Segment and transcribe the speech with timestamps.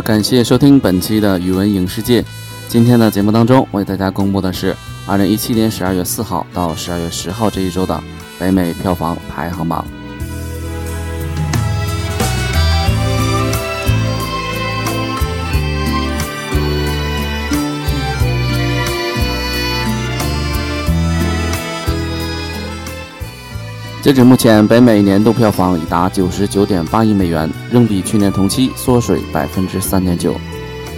[0.00, 2.24] 感谢收听本期的语文影视界。
[2.68, 4.74] 今天的节目当中，为大家公布的是
[5.06, 8.00] 二零一七年十二月四号到十二月十号这一周的
[8.38, 9.84] 北美票房排行榜。
[24.08, 30.34] 截止目前，北美年度票房已达九十九点八亿美元，仍比去年同期缩水百分之三点九。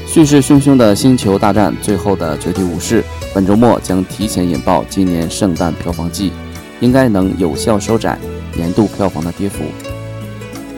[0.06, 3.02] 蓄势汹汹的《星球大战：最后的绝地武士》
[3.34, 6.30] 本周末将提前引爆今年圣诞票房季，
[6.78, 8.16] 应该能有效收窄
[8.54, 9.64] 年度票房的跌幅。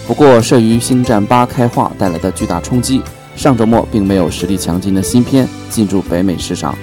[0.06, 3.02] 不过，慑于《星战八》开画带来的巨大冲击，
[3.36, 6.74] 上周末并没有实力强劲的新片进驻北美市场，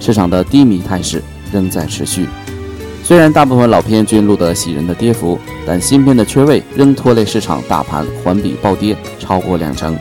[0.00, 1.22] 市场的低迷态势
[1.52, 2.26] 仍在持续。
[3.06, 9.96] 虽然大部分老片均录得喜人的跌幅，但新片的缺位仍拖累市场大盘环比暴跌超过两成。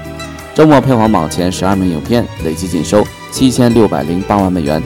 [0.56, 4.82] 周末票房榜前十二名影片累计仅收七千六百零八万美元，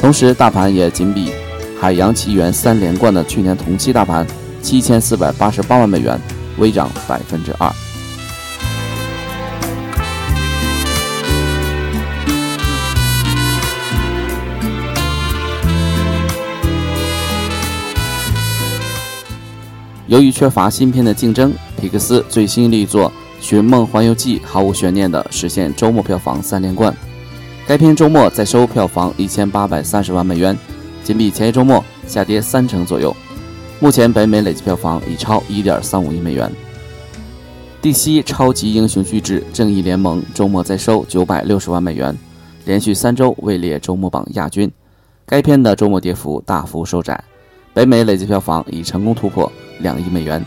[0.00, 1.30] 同时大盘也仅比
[1.80, 4.26] 《海洋奇缘三连冠》的去年同期大盘
[4.60, 6.20] 七千四百八十八万美元
[6.58, 7.72] 微涨百分之二。
[20.12, 23.10] 由于缺乏新片的竞争，皮克斯最新力作
[23.40, 26.94] 《寻梦环游记》毫无悬念地实现周末票房三连冠。
[27.66, 30.54] 该片周末再收票房一千八百三十万美元，
[31.02, 33.16] 仅比前一周末下跌三成左右。
[33.80, 36.52] 目前北美累计票房已超一点三五亿美元。
[37.80, 42.14] DC 超级英雄巨制《正义联盟》周末再收九百六十万美元，
[42.66, 44.70] 连续三周位列周末榜亚军。
[45.24, 47.18] 该片的周末跌幅大幅收窄，
[47.72, 49.50] 北美累计票房已成功突破。
[49.82, 50.42] 两亿美元。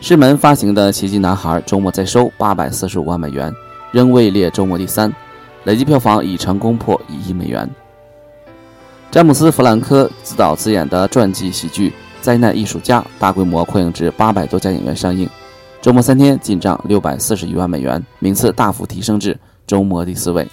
[0.00, 3.52] 世门发行的《奇迹男孩》周末再收八百四十五万美元，
[3.90, 5.12] 仍位列周末第三，
[5.64, 7.68] 累计票房已成功破一亿美元。
[9.10, 11.90] 詹姆斯·弗兰科自导自演的传记喜剧
[12.20, 15.28] 《灾难艺术家》大规模扩映至八百多家影院上映，
[15.82, 19.36] 周末三天进账六百四十余万美元，名次大幅提升至
[19.66, 20.46] 周末第四位。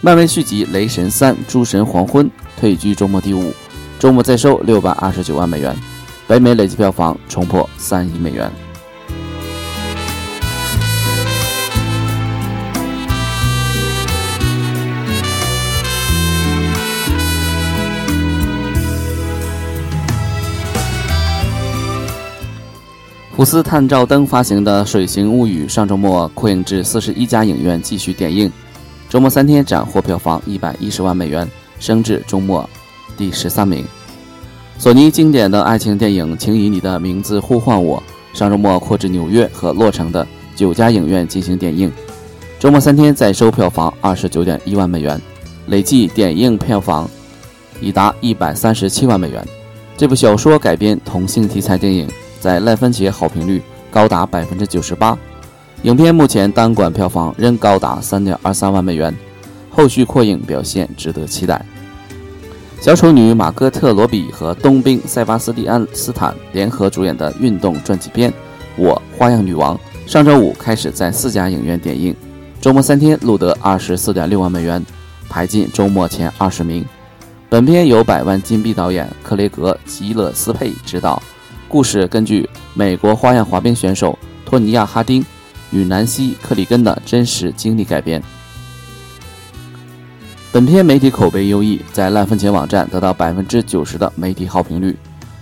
[0.00, 2.26] 漫威续集《雷神三：诸神黄昏》
[2.58, 3.52] 退居周末第五，
[3.98, 5.76] 周末再收六百二十九万美元。
[6.28, 8.50] 北美累计票房冲破三亿美元。
[23.36, 28.50] 福斯探照灯发行的《水形物语》上周末扩映至四十一家影院继续点映，
[29.08, 31.46] 周末三天斩获票房一百一十万美元，
[31.78, 32.68] 升至周末
[33.16, 33.86] 第十三名。
[34.78, 38.00] 索尼经典的爱情电影《请以你的名字呼唤我》
[38.38, 41.90] 上周末扩至纽约和洛城的九家影院进行点映，
[42.58, 45.20] 周末三天再收票房二十九点一万美元，
[45.68, 47.08] 累计点映票房
[47.80, 49.42] 已达一百三十七万美元。
[49.96, 52.06] 这部小说改编同性题材电影
[52.38, 55.16] 在烂番茄好评率高达百分之九十八，
[55.84, 59.12] 影片目前单馆票房仍高达三点二三万美元，
[59.70, 61.64] 后续扩映表现值得期待。
[62.80, 68.30] 小丑女马戈特·罗比和冬兵塞巴斯蒂安·斯坦联合主演的运动传记片
[68.76, 69.76] 《我花样女王》
[70.10, 72.14] 上周五开始在四家影院点映，
[72.60, 74.84] 周末三天录得二十四点六万美元，
[75.28, 76.84] 排进周末前二十名。
[77.48, 81.20] 本片由百万金币导演克雷格·吉勒斯佩执导，
[81.68, 85.24] 故事根据美国花样滑冰选手托尼亚·哈丁
[85.72, 88.22] 与南希·克里根的真实经历改编。
[90.56, 94.96] 本片媒体口碑优异，在烂番茄网站得到百分之九十的媒体好评率。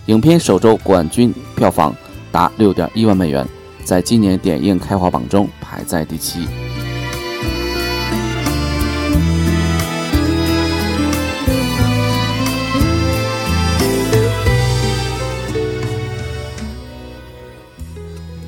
[0.07, 1.95] 影片首周冠军票房
[2.33, 3.47] 达六点一万美元，
[3.85, 6.49] 在今年点映开画榜中排在第七。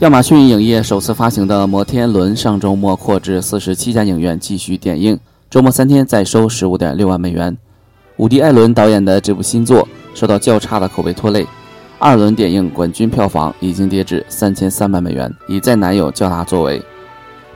[0.01, 5.17] 亚马逊影业首次发行的《摩天轮》上周末扩至四十七家影院继续点映。
[5.49, 7.57] 周末三天再收十五点六万美元。
[8.17, 11.47] 伍迪·艾伦导演的这部新作受到较差的口碑拖累，
[12.01, 16.83] 二轮点映冠军票房已经跌至三千三百美元，已再难有较大作为。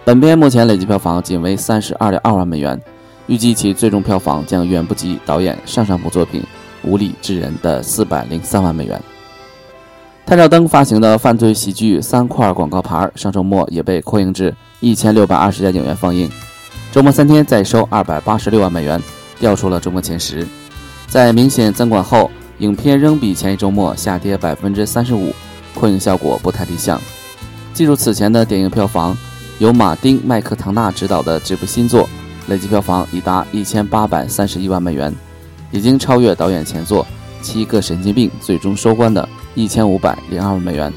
[0.04, 2.80] 本片目前累计票房仅为三十二点二万美元，
[3.26, 6.40] 预计其最终票房将远不及导演上上部作品
[6.84, 9.02] 《无理之人》的四百零三万美元。
[10.24, 16.30] 探照灯发行的犯罪喜剧《三块广告牌》上周末也被扩映至一千六百二十家影院放映。
[16.92, 19.00] 周末三天再收二百八十六万美元，
[19.38, 20.44] 掉出了周末前十。
[21.06, 22.28] 在明显增管后，
[22.58, 25.32] 影片仍比前一周末下跌百分之三十五，
[25.72, 27.00] 扩影效果不太理想。
[27.72, 29.16] 记住此前的电影票房，
[29.60, 32.08] 由马丁·麦克唐纳执导的这部新作，
[32.48, 35.14] 累计票房已达一千八百三十一万美元，
[35.70, 37.06] 已经超越导演前作
[37.44, 40.92] 《七个神经病》最终收官的一千五百零二万美元。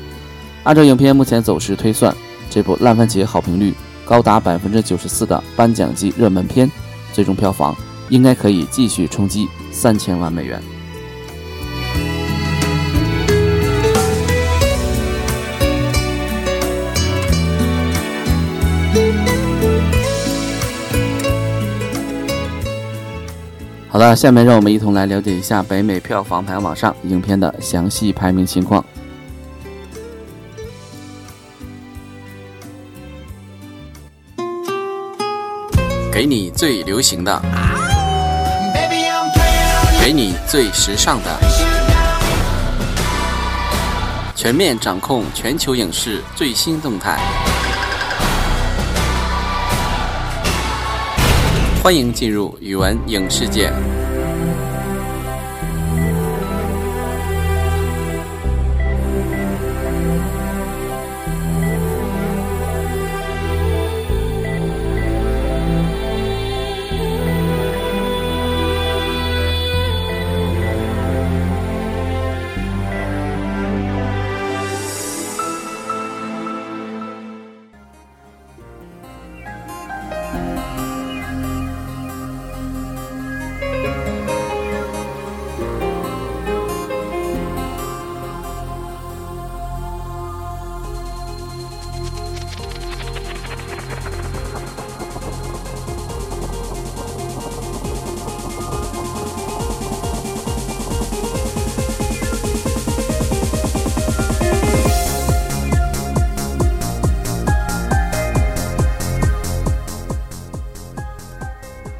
[0.63, 2.11] 按照影片目前走势推算，
[2.49, 3.71] 这部烂番茄好评率
[4.05, 6.69] 高达百分之九十四的颁奖季热门片，
[7.11, 7.75] 最终票房
[8.09, 10.61] 应该可以继续冲击三千万美元。
[23.87, 28.83] 好的，下面让我们一同来了解一下北美票房排行榜上影片的详细排名情况。
[36.13, 37.41] 给你最流行的，
[39.99, 41.39] 给你最时尚的，
[44.35, 47.17] 全面掌控全球影视最新动态。
[51.81, 53.73] 欢迎进入语文影视界。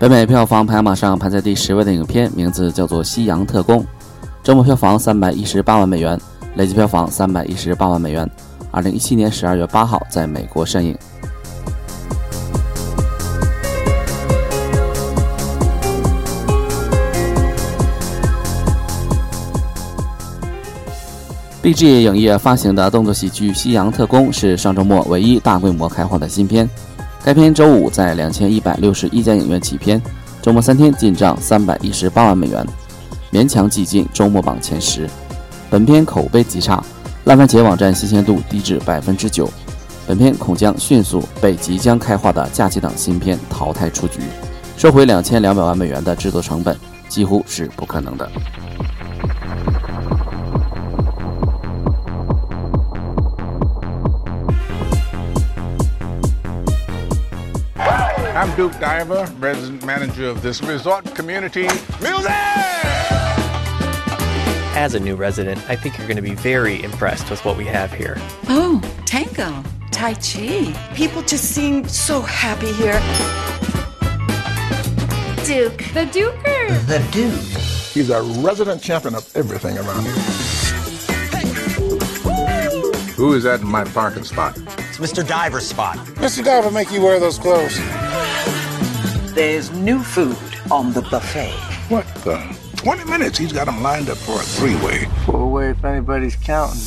[0.03, 3.79] 北美票房排行榜上排在第十位的影片名字叫做《西洋特工》，
[4.44, 6.19] 周末票房三百一十八万美元，
[6.55, 8.29] 累计票房三百一十八万美元。
[8.69, 10.94] 二零一七年十二月八号在美国上映。
[21.61, 26.69] BG 影业发行的动作喜剧《西洋特工》是上周末唯一大规模开画的新片。
[27.25, 30.01] 该片周五在两千一百六十一家影院起片，
[30.41, 32.67] 周末三天进账三百一十八万美元，
[33.31, 35.09] 勉强挤进周末榜前十。
[35.69, 36.83] 本片口碑极差，
[37.23, 39.49] 烂番茄网站新鲜度低至百分之九。
[40.05, 44.19] 本片恐将迅速被即将开画的假期档新片淘汰出局，
[44.75, 46.77] 收回两千两百万美元的制作成本
[47.07, 48.29] 几乎是不可能的。
[58.44, 61.62] I'm Duke Diver, resident manager of this resort community.
[62.02, 62.30] Music!
[64.76, 67.64] As a new resident, I think you're going to be very impressed with what we
[67.68, 68.18] have here.
[68.50, 70.76] Oh, tango, Tai Chi.
[70.94, 73.00] People just seem so happy here.
[75.45, 75.78] Duke.
[75.94, 76.85] The Duker.
[76.88, 77.62] The Duke.
[77.94, 80.14] He's a resident champion of everything around here.
[83.16, 84.57] Who is that in my parking spot?
[84.57, 85.26] It's Mr.
[85.26, 85.95] Diver's spot.
[86.18, 86.44] Mr.
[86.44, 87.80] Diver make you wear those clothes.
[89.33, 90.37] There's new food
[90.69, 91.54] on the buffet.
[91.90, 92.56] What the?
[92.75, 95.07] 20 minutes, he's got him lined up for a three-way.
[95.25, 96.80] Four way if anybody's counting.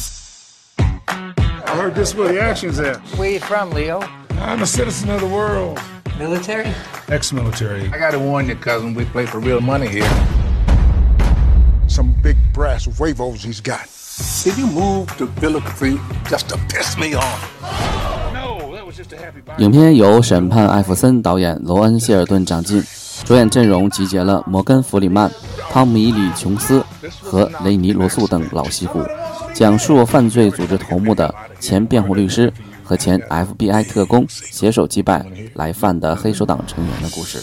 [0.78, 2.98] I heard this is where the action's at.
[3.18, 4.00] Where you from, Leo?
[4.30, 5.80] I'm a citizen of the world.
[6.18, 6.72] Military?
[7.08, 7.88] Ex-military.
[7.88, 10.08] I gotta warn you, cousin, we play for real money here.
[11.88, 13.90] Some big brass wavos he's got.
[14.44, 15.98] Did you move to Villa Capri
[16.28, 17.85] just to piss me off?
[19.58, 22.82] 影片由审判艾弗森导演，罗恩·谢尔顿掌镜，
[23.24, 25.30] 主演阵容集结了摩根·弗里曼、
[25.70, 26.84] 汤米·李·琼斯
[27.20, 29.02] 和雷尼·罗素等老戏骨，
[29.54, 37.42] 讲述犯罪组织头目的前辩护律师和前 FBI 特工携手击败来犯的黑手党成员的故事。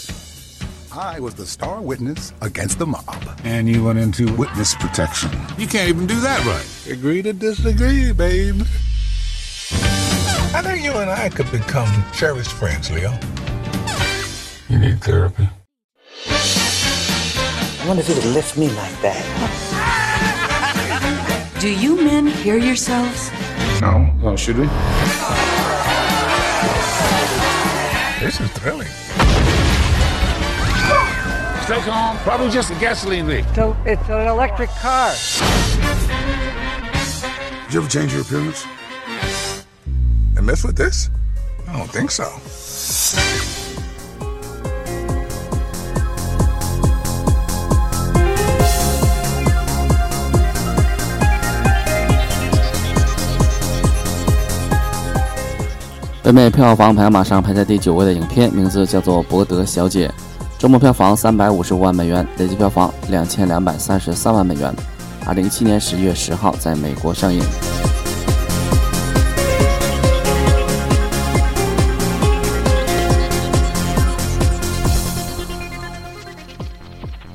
[0.96, 3.02] I was the star witness against the mob.
[3.44, 5.30] And you went into witness protection.
[5.58, 6.64] You can't even do that right.
[6.88, 8.62] Agree to disagree, babe.
[10.54, 13.12] I think you and I could become cherished friends, Leo.
[14.68, 15.48] You need therapy.
[16.28, 19.24] I wonder if it would lift me like that.
[21.60, 23.32] Do you men hear yourselves?
[23.80, 24.14] No.
[24.22, 24.66] Oh, should we?
[28.24, 28.86] This is thrilling.
[31.64, 32.16] Stay calm.
[32.18, 33.44] Probably just a gasoline leak.
[33.56, 35.12] So it's an electric car.
[37.64, 38.64] Did you ever change your appearance?
[40.44, 41.08] Mess with this?
[41.66, 42.24] I don't think so.
[56.22, 60.08] 北美票房排行榜上排在第九位的影片名字叫做《博德小姐》，
[60.58, 64.74] 周末票房三百五十五万美元，累计票房两千两百三十三万美元。
[65.26, 67.42] 二零一七年十一月十号在美国上映。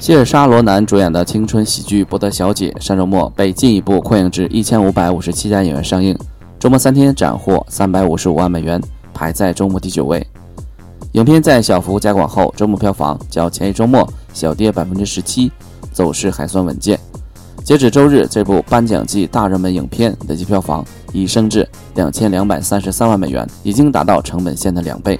[0.10, 6.18] 谢尔莎·罗南主演的青春喜剧《博德小姐》上周末被进一步扩映至一千五百五十七家影院上映。
[6.58, 8.82] 周末三天斩获三百五十五万美元，
[9.14, 10.26] 排在周末第九位。
[11.12, 15.52] 影片在小幅加广后，周末票房较前一周末小跌百分之十七，
[15.94, 17.00] 走势还算稳健。
[17.64, 25.20] 截止周日，这部颁奖季大热门影片累计票房已升至两千两百三十三万美元，已经达到成本线的两倍。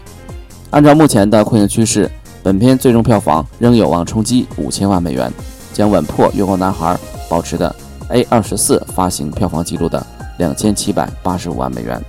[0.72, 2.10] 按照目前的扩映趋势，
[2.42, 5.32] 本片最终票房仍有望冲击五千万美元，
[5.74, 6.94] 将稳破《月光男孩》
[7.30, 7.76] 保持的
[8.10, 10.06] A 二十四发行票房纪录的。
[10.40, 12.02] 两千七百八十五万美元。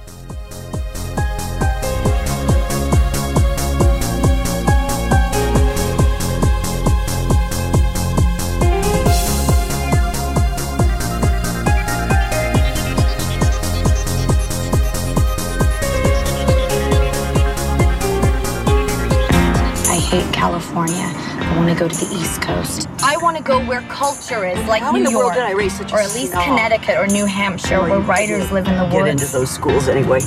[21.70, 22.88] Want to go to the East Coast.
[23.02, 25.44] I want to go where culture is, like How New in the York, world did
[25.44, 26.44] I raise such or at least snob?
[26.44, 28.92] Connecticut or New Hampshire, where writers live in the woods.
[28.94, 29.32] Get into woods.
[29.32, 30.20] those schools anyway.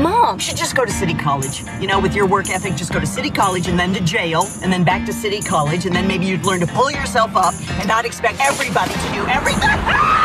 [0.00, 1.62] Mom, You should just go to City College.
[1.80, 4.46] You know, with your work ethic, just go to City College and then to jail,
[4.62, 7.54] and then back to City College, and then maybe you'd learn to pull yourself up
[7.78, 9.68] and not expect everybody to do everything.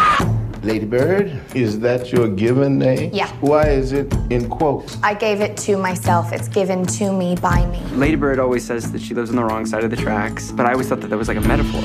[0.64, 3.12] Lady Bird, is that your given name?
[3.14, 3.28] Yeah.
[3.42, 4.98] Why is it in quotes?
[5.04, 6.32] I gave it to myself.
[6.32, 7.80] It's given to me by me.
[7.98, 10.72] Ladybird always says that she lives on the wrong side of the tracks, but I
[10.72, 11.82] always thought that that was like a metaphor.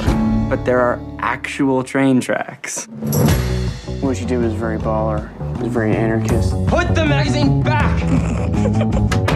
[0.49, 2.87] But there are actual train tracks.
[4.01, 5.29] What she did was very baller.
[5.57, 6.53] It was very anarchist.
[6.69, 7.99] Put the magazine back!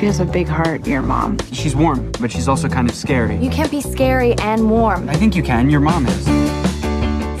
[0.00, 1.36] She has a big heart, your mom.
[1.52, 3.36] She's warm, but she's also kind of scary.
[3.36, 5.10] You can't be scary and warm.
[5.10, 5.68] I think you can.
[5.68, 6.26] Your mom is.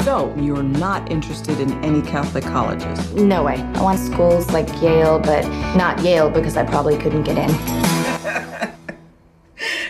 [0.09, 3.13] So, you're not interested in any Catholic colleges?
[3.15, 3.55] No way.
[3.73, 5.43] I want schools like Yale, but
[5.75, 7.49] not Yale because I probably couldn't get in.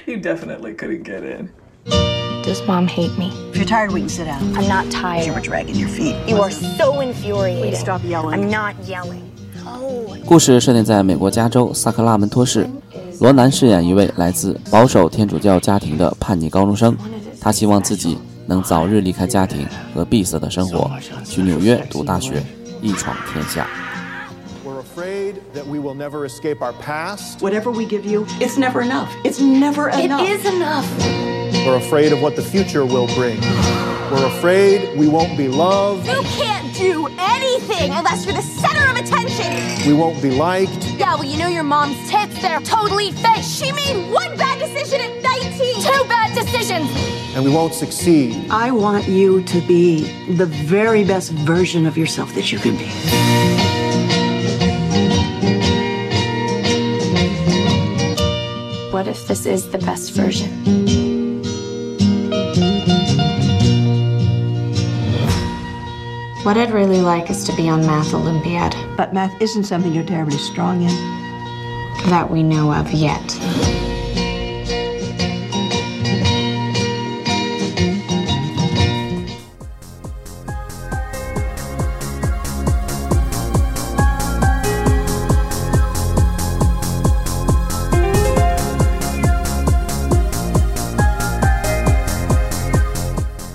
[0.05, 1.49] You definitely couldn't get in.
[2.43, 3.31] Does mom hate me?
[3.49, 4.41] If you're tired, we can sit down.
[4.55, 4.85] I'm not
[5.25, 5.43] You were tired.
[5.43, 6.15] dragging your feet.
[6.27, 7.63] You are so infuriating.
[7.71, 8.39] Please stop yelling.
[8.39, 9.23] I'm not yelling.
[9.65, 10.15] Oh.
[10.25, 12.69] 故事设定在美国加州萨克拉门托市，
[13.19, 16.95] 罗南饰演一位来自保守天主教家庭的叛逆高中生，
[17.41, 18.17] 他希望自己
[18.49, 20.89] 能早日离开家庭和闭塞的生活，
[21.25, 22.43] 去纽约读大学，
[22.81, 23.67] 一闯天下。
[24.65, 27.39] We're afraid that we will never escape our past.
[27.39, 29.09] Whatever we give you, it's never enough.
[29.23, 30.27] It's never It enough.
[30.27, 30.85] is enough.
[31.65, 33.39] We're afraid of what the future will bring.
[34.11, 36.07] We're afraid we won't be loved.
[36.07, 39.87] You can't do anything unless you're the center of attention.
[39.87, 40.85] We won't be liked.
[40.97, 43.43] Yeah, well, you know your mom's tits, they're totally fake.
[43.43, 45.68] She made one bad decision at 19.
[45.80, 46.90] Two bad decisions.
[47.34, 48.50] And we won't succeed.
[48.50, 50.02] I want you to be
[50.34, 52.90] the very best version of yourself that you can be.
[58.92, 60.50] What if this is the best version?
[66.42, 70.04] What I'd really like is to be on Math Olympiad But math isn't something you're
[70.04, 70.94] terribly strong in.
[72.10, 73.22] that we know of yet.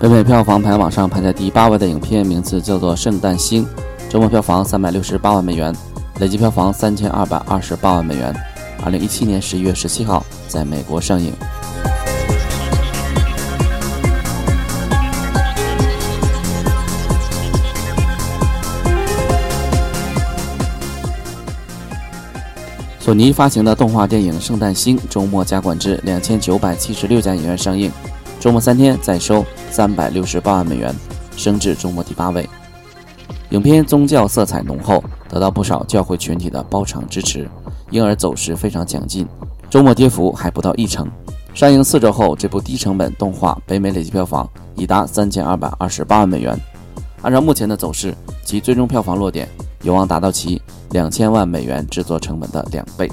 [0.08, 3.66] 北美票房排行榜上排在第八位的影片名字叫做《圣诞星》，
[4.08, 5.76] 周末票房三百六十八万美元，
[6.20, 8.32] 累计票房三千二百二十八万美元。
[8.84, 11.34] 二零一七年十一月十七号在美国上映。
[23.00, 27.92] 索尼发行的动画电影《圣诞星》周末加馆至两千九百七十六家影院上映，
[28.46, 30.94] 周末三天再收三百六十八万美元，
[31.36, 32.48] 升至周末第八位。
[33.50, 37.50] 影片宗教色彩浓厚，得到不少教会群体的包场支持，
[37.90, 39.28] 因而走势非常强劲，
[39.68, 41.10] 周末跌幅还不到一成。
[41.56, 46.56] 上映四周后，这部低成本动画北美累计票房已达三千二百二十八万美元。
[47.24, 49.50] 按照目前的走势，其最终票房落点
[49.82, 50.62] 有望达到其
[50.92, 53.10] 两千万美元制作成本的两倍。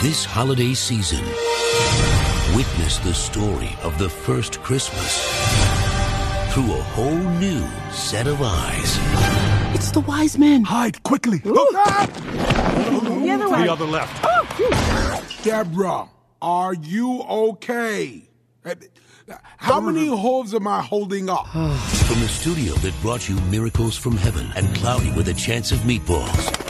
[0.00, 1.24] This holiday season,
[2.56, 5.24] witness the story of the first Christmas
[6.52, 8.96] through a whole new set of eyes.
[9.74, 10.62] It's the wise men.
[10.62, 11.40] Hide quickly.
[11.44, 12.14] Look out!
[12.14, 13.64] The other way.
[13.64, 15.42] The other left.
[15.44, 16.08] Deborah,
[16.40, 18.22] are you okay?
[18.64, 18.74] Uh,
[19.56, 21.48] How many hooves am I holding up?
[21.48, 25.80] From the studio that brought you Miracles from Heaven and Cloudy with a Chance of
[25.80, 26.67] Meatballs.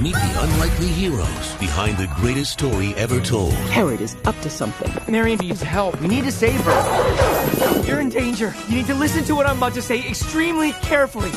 [0.00, 3.52] Meet the unlikely heroes behind the greatest story ever told.
[3.70, 4.92] Herod is up to something.
[5.10, 6.00] Marion needs help.
[6.00, 7.82] We need to save her.
[7.86, 8.52] You're in danger.
[8.68, 11.30] You need to listen to what I'm about to say extremely carefully.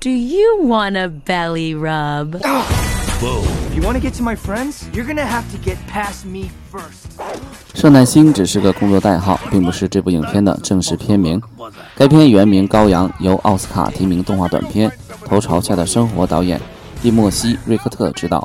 [0.00, 2.42] Do you want a belly rub?
[2.44, 2.91] Oh.
[3.22, 6.48] If you want to get to my friends, you're gonna have to get past me
[6.72, 7.06] first.
[7.72, 11.40] 圣诞星只是个工作代号，并不是这部影片的正式片名。
[11.94, 14.90] 该片原名《羔羊》，由奥斯卡提名动画短片
[15.24, 16.60] 《头朝下的生活》导演
[17.00, 18.44] 蒂莫西·瑞克特执导，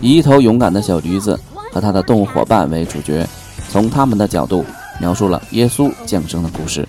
[0.00, 1.36] 以一头勇敢的小驴子
[1.72, 3.26] 和他的动物伙伴为主角，
[3.68, 4.64] 从他们的角度
[5.00, 6.86] 描述了耶稣降生的故事。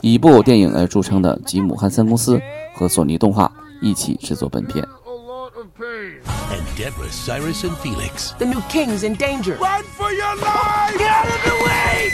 [0.00, 2.40] 以一部电影而著称的吉姆·汉森公司
[2.74, 3.48] 和索尼动画
[3.80, 4.84] 一起制作本片。
[5.78, 9.56] And Deborah, Cyrus, and Felix The new king's in danger.
[9.56, 10.96] Run for your life!
[10.96, 12.10] Get out of the way!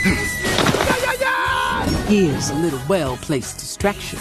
[2.07, 4.19] Here's a little well-placed distraction.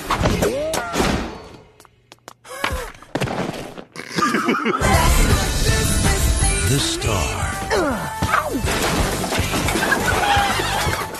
[6.68, 7.52] the star.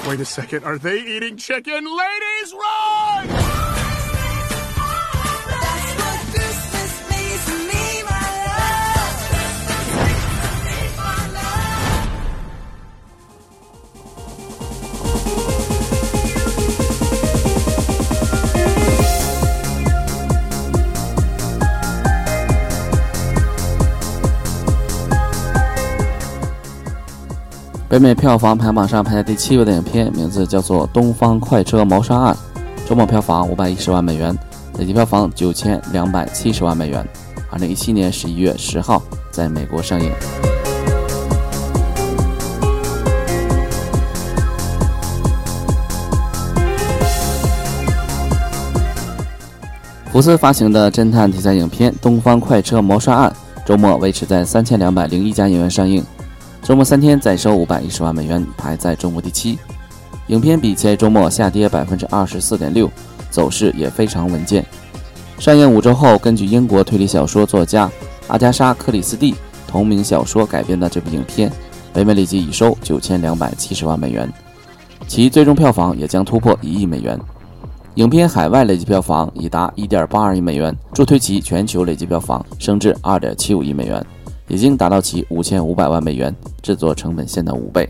[0.09, 0.65] Wait a second.
[0.65, 1.85] Are they eating chicken?
[1.85, 3.62] Ladies, run!《
[27.93, 32.35] 北美票房排行榜上排在第七位的影片，名字叫做《东方快车谋杀案》，
[32.89, 34.35] 周末票房五百一十万美元，
[34.79, 37.07] 累计票房九千两百七十万美元。
[37.51, 40.11] 二零一七年十一月十号在美国上映。
[50.11, 53.31] 福斯发行的侦探题材影片《东方快车谋杀案》
[53.69, 56.03] 周末维持在三千两百零一家影院上映，
[56.63, 59.59] 周末三天再收五百一十万美元，排在周末第七。
[60.29, 62.89] 影片比前周末下跌百分之二十四点六，
[63.31, 64.65] 走势也非常稳健。
[65.41, 67.91] 上映五周后，根据英国推理小说作家
[68.29, 69.35] 阿加莎·克里斯蒂
[69.67, 71.51] 同名小说改编的这部影片，
[71.93, 74.33] 北美累计已收九千两百七十万美元，
[75.09, 77.19] 其最终票房也将突破一亿美元。
[77.97, 84.07] 影片海外累计票房已达1.82亿美元，助推其全球累计票房升至2.75亿美元，
[84.53, 87.89] 已经达到其五千五百万美元制作成本线的五倍。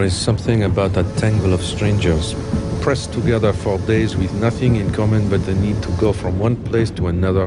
[0.00, 2.34] There is something about that tangle of strangers,
[2.80, 6.56] pressed together for days with nothing in common but the need to go from one
[6.56, 7.44] place to another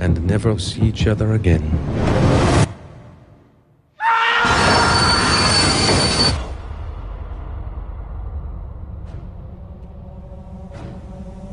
[0.00, 1.62] and never see each other again.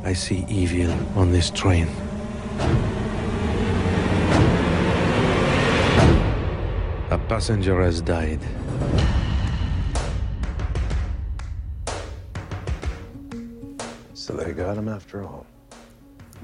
[0.04, 1.88] I see evil on this train.
[7.12, 8.40] A passenger has died.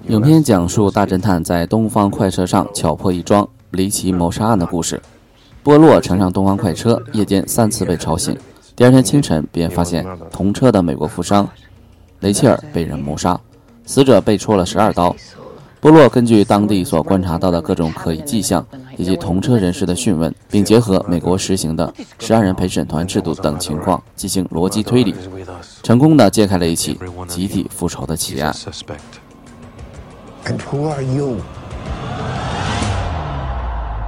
[0.07, 5.01] 影片讲述大侦探在东方快车上巧破一桩离奇谋杀案的故事。
[5.63, 8.37] 波洛乘上东方快车，夜间三次被吵醒，
[8.75, 11.49] 第二天清晨便发现同车的美国富商
[12.21, 13.37] 雷切尔被人谋杀，
[13.85, 15.13] 死者被戳了十二刀。
[15.81, 18.65] 波洛根据当地所观察到的各种可疑迹象，
[18.97, 25.15] 以及同车人士的讯问，并结合美国实行的十二人陪审团制度等情况进行逻辑推理，
[25.83, 28.53] 成功的揭开了一起集体复仇的奇案。
[30.45, 31.37] And who are you?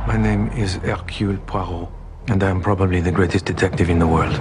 [0.07, 1.87] My name is Hercule Poirot,
[2.27, 4.33] and I am probably the greatest detective in the world.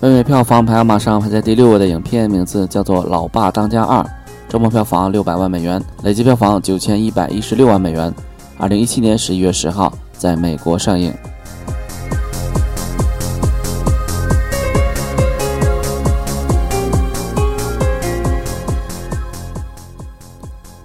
[0.00, 4.02] 北美票房排行榜上排在第六位的影片名字叫做《老爸当家二》，
[4.48, 8.10] 周末票房六百万美元，累计票房九千一百一十六万美元。
[8.56, 11.12] 二零一七年十一月十号在美国上映。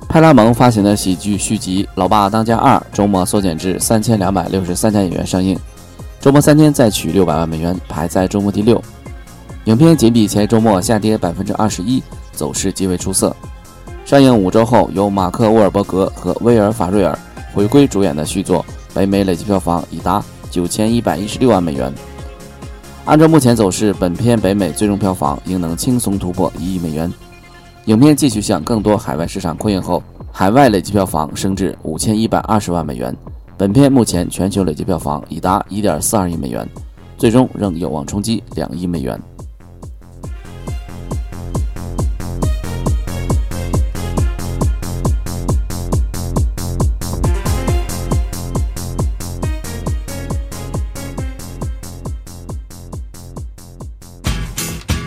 [0.09, 5.57] 派拉蒙发行的喜剧续集《老爸当家二》周末缩减至三千两百六十三家影院上映，
[6.19, 8.83] 周末三天再取六百万美元，排在周末第六。
[9.65, 12.01] 影片仅比前周末下跌百分之二十一，
[12.31, 13.35] 走势极为出色。
[14.05, 17.17] 上映五周后，由马克·沃尔伯格和威尔·法瑞尔
[17.51, 21.91] 回归主演的续作，北美累计票房已达九千一百一十六万美元。
[23.05, 27.11] 按照目前走势，本片北美最终票房应能轻松突破一亿美元。
[27.85, 33.15] 影片继续向更多海外市场扩映后，海外累计票房升至五千一百二十万美元。
[33.57, 36.67] 本片目前全球累计票房已达一点四二亿美元，
[37.17, 39.19] 最终仍有望冲击两亿美元。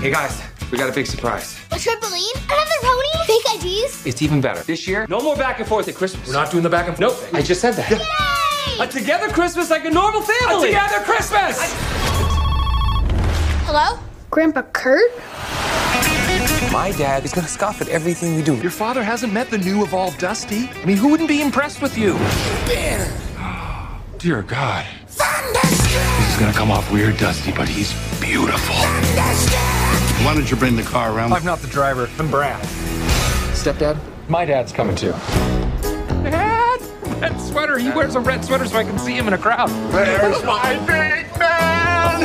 [0.00, 1.58] Hey guys, we got a big surprise.
[1.72, 2.36] A trampoline?
[2.44, 3.26] Another pony?
[3.26, 4.06] Fake IDs?
[4.06, 4.62] It's even better.
[4.62, 6.28] This year, no more back and forth at Christmas.
[6.28, 7.20] We're not doing the back and forth.
[7.32, 7.90] Nope, I just said that.
[7.90, 8.84] Yay!
[8.84, 10.68] A together Christmas like a normal family.
[10.68, 11.58] A together Christmas.
[13.66, 13.98] Hello?
[14.30, 15.10] Grandpa Kurt?
[16.70, 18.54] My dad is gonna scoff at everything we do.
[18.58, 20.68] Your father hasn't met the new evolved Dusty.
[20.68, 22.12] I mean, who wouldn't be impressed with you?
[24.18, 24.86] Dear God.
[25.08, 28.76] This is gonna come off weird, Dusty, but he's beautiful.
[30.28, 31.32] Why don't you bring the car around?
[31.32, 32.06] I'm not the driver.
[32.18, 32.62] I'm Brad.
[33.54, 33.98] Stepdad?
[34.28, 35.12] My dad's coming too.
[36.22, 36.82] Dad!
[37.18, 37.78] Red sweater.
[37.78, 39.70] He wears a red sweater so I can see him in a crowd.
[39.90, 42.20] There's my big man!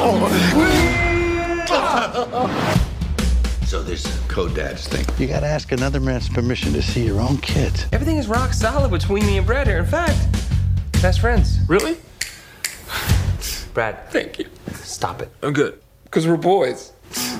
[3.65, 5.05] So this code dad's thing.
[5.17, 7.85] You gotta ask another man's permission to see your own kids.
[7.93, 9.79] Everything is rock solid between me and Brad here.
[9.79, 10.19] In fact,
[11.01, 11.57] best friends.
[11.69, 11.95] Really?
[13.73, 14.49] Brad, thank you.
[14.73, 15.31] Stop it.
[15.41, 15.81] I'm good.
[16.03, 16.91] Because we're boys.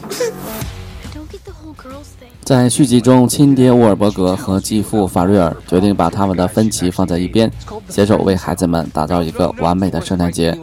[2.44, 7.52] 在续集中，亲爹沃尔伯格和继父法瑞尔决定把他们的分歧放在一边，
[7.90, 10.58] 携手为孩子们打造一个完美的圣诞节。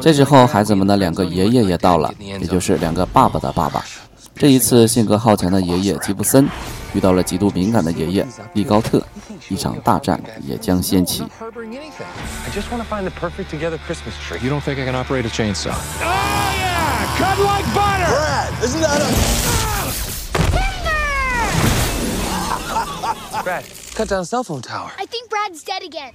[0.00, 3.84] 这时候，孩子们的两个爷爷也到了，也就是两个爸爸的爸爸。
[4.39, 6.49] 这一次，性格好强的爷爷吉布森
[6.93, 9.01] 遇到了极度敏感的爷爷利高特，
[9.47, 11.23] 一场大战也将掀起。
[11.39, 12.05] harboring anything.
[12.45, 14.39] I just want to find the perfect together Christmas tree.
[14.41, 15.71] You don't think I can operate a chainsaw?
[15.71, 17.05] Oh yeah!
[17.17, 18.09] Cut like butter!
[18.11, 19.05] Brad, isn't that a...
[23.43, 23.63] Brad,
[23.95, 24.91] cut down a cell phone tower.
[24.97, 26.13] I think Brad's dead again.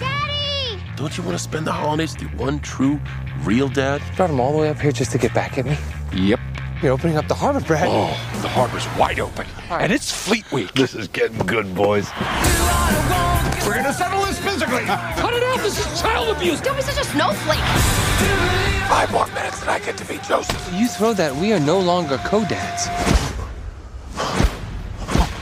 [0.00, 0.78] Daddy!
[0.96, 2.98] Don't you want to spend the holidays with your one true,
[3.43, 4.01] real dad?
[4.15, 5.77] Brought him all the way up here just to get back at me.
[6.13, 6.39] Yep.
[6.81, 7.87] You're opening up the harbor, Brad.
[7.89, 8.07] Oh,
[8.41, 9.47] the harbor's wide open.
[9.69, 10.71] And it's Fleet Week.
[10.73, 12.07] This is getting good, boys.
[13.65, 14.85] We're gonna settle this physically.
[14.85, 15.57] Cut it out.
[15.57, 16.61] This is child abuse.
[16.61, 17.57] Don't be such a snowflake.
[18.87, 20.71] Five more minutes and I get to be Joseph.
[20.73, 22.87] You throw that, we are no longer co-dads.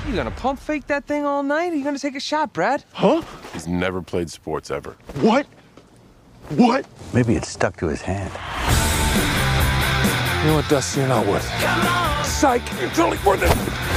[0.08, 1.74] You gonna pump fake that thing all night?
[1.74, 2.84] Or you gonna take a shot, Brad?
[2.94, 3.22] Huh?
[3.54, 4.96] He's never played sports ever.
[5.22, 5.46] What?
[6.50, 6.86] What?
[7.14, 8.32] Maybe it's stuck to his hand.
[10.44, 11.00] You know what, Dusty?
[11.00, 12.26] You're not worth it.
[12.26, 12.62] Psych!
[12.80, 13.95] You're totally worth it.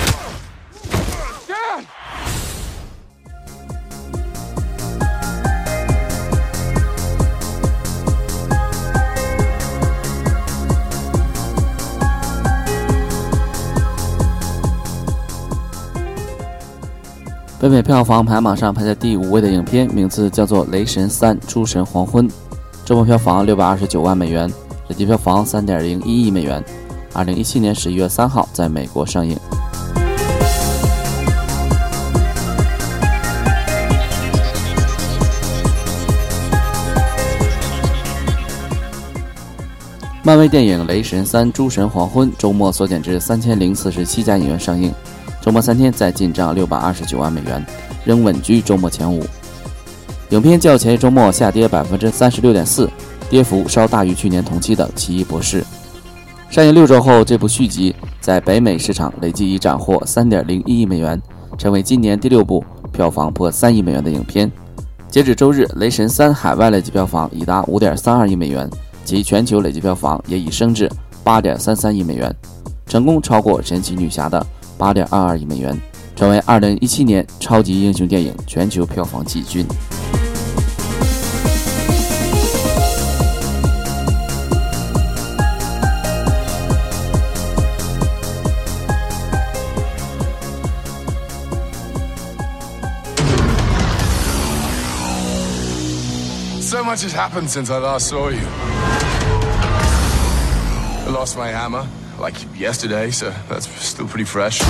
[17.60, 22.28] 北美票房排行榜上排在第五位的影片名字叫做《雷神三：诸神黄昏》，
[22.84, 24.48] 周末票房六百二十九万美元，
[24.86, 26.64] 累计票房三点零一亿美元。
[27.12, 29.36] 二零一七年十一月三号在美国上映。
[40.22, 44.94] 漫威电影《雷神三：诸神黄昏》周末缩减至三千零四十七家影院上映，
[45.48, 47.64] 周末三天再进账六百二十九万美元，
[48.04, 49.24] 仍稳居周末前五。
[50.28, 52.86] 影片较前一周末下跌百分之三十六点四，
[53.30, 55.62] 跌幅稍大于去年同期的《奇异博士》。
[56.50, 61.18] 上映六周后，这部续集在北美市场累计已斩获三点零一亿美元，
[61.56, 64.52] 成为今年第六部票房破三亿美元的影片。
[65.08, 68.68] 截止周日，《雷神三》海外累计票房已达五点三二亿美元，
[69.02, 70.92] 其全球累计票房也已升至
[71.24, 72.30] 八点三三亿美元，
[72.86, 74.46] 成功超过《神奇女侠》的
[74.78, 75.76] 八点二二亿美元，
[76.14, 79.66] 成为二零一七年超级英雄电影全球票房季军。
[96.60, 98.46] So much has happened since I last saw you.
[101.06, 101.84] I lost my hammer.
[102.18, 104.60] Like yesterday, so that's still pretty fresh.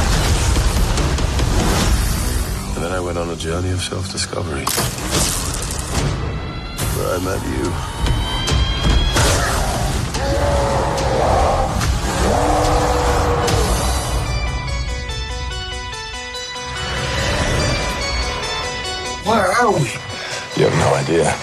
[2.74, 4.64] And then I went on a journey of self-discovery.
[6.94, 7.70] Where I met you.
[19.28, 19.90] Where are we?
[20.56, 21.34] You have no idea.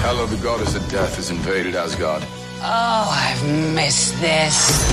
[0.00, 2.26] Hello, the goddess of death has invaded Asgard.
[2.60, 3.42] Oh, I've
[3.74, 4.84] missed this.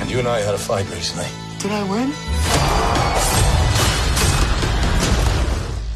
[0.00, 1.26] And you and I had a fight recently.
[1.58, 2.12] Did I win?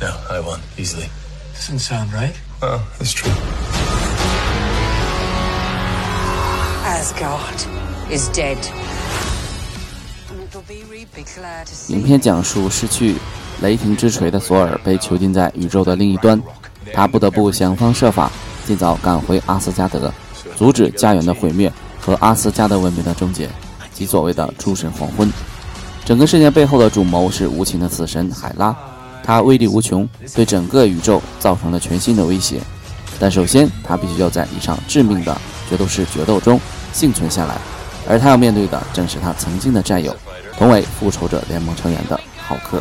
[0.01, 1.09] No, I won, easily.
[1.55, 2.35] Doesn't sound right.
[2.61, 3.33] Well, it's true.
[6.85, 7.65] Asgard
[8.11, 8.59] is dead.
[10.31, 13.17] And it'll be Reapy glad to see 影片讲述失去
[13.63, 16.43] 雷霆之锤的索尔被囚禁在宇宙的另一端，
[16.93, 18.31] 他不得不想方设法
[18.71, 20.15] 尽早赶回阿斯加德，
[20.55, 23.51] 阻止家园的毁灭和阿斯加德文明的终结，
[23.93, 25.29] 即所谓的诸神黄昏。
[26.05, 28.73] 整个事件背后的主谋是无情的死神海拉，
[29.25, 32.61] 他威力无穷，对整个宇宙造成了全新的威胁。
[33.19, 35.37] 但首先，他必须要在一场致命的
[35.69, 36.61] 决斗士决斗中
[36.93, 37.57] 幸存下来，
[38.09, 40.15] 而他要面对的正是他曾经的战友，
[40.57, 42.81] 同为复仇者联盟成员的浩克。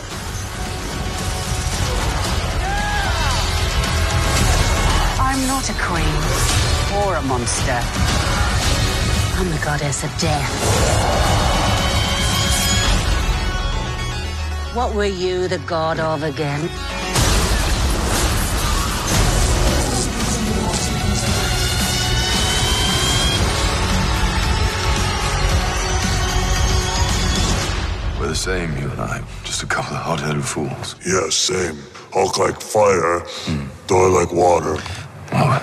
[7.39, 7.79] Or a monster.
[9.39, 10.49] I'm the goddess of death.
[14.75, 16.69] What were you the god of again?
[28.19, 29.23] We're the same, you and I.
[29.43, 30.95] Just a couple of hot-headed fools.
[31.05, 31.77] Yeah, same.
[32.11, 33.67] Hulk like fire, hmm.
[33.87, 34.77] Thor like water.
[35.31, 35.61] Well,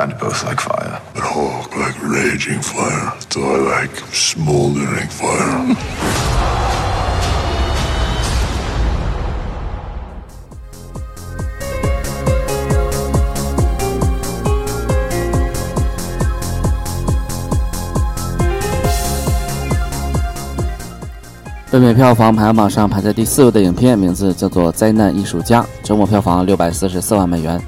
[0.00, 0.98] kind of both like fire.
[1.14, 5.76] But Hulk like raging fire, Thor like smoldering fire.
[21.70, 27.60] 北美票房排行榜上排在第四位的影片名字叫做《灾难艺术家》，周末票房六百四十四万美元，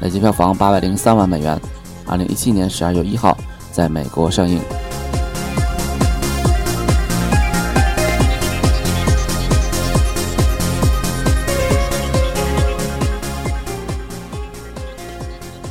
[0.00, 1.58] 累计票房八百零三万美元。
[2.06, 3.36] 二零一七年十二月一号
[3.72, 4.60] 在美国上映。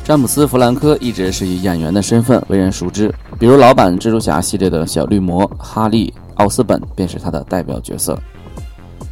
[0.04, 8.16] 詹姆斯·弗兰科一直是以演员的身份为人熟知，比如老版蜘蛛侠系列的小绿魔哈利·奥斯本便是他的代表角色。